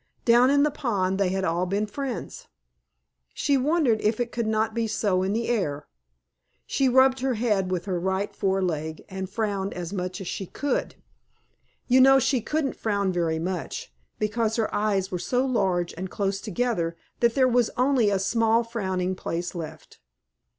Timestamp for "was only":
17.47-18.09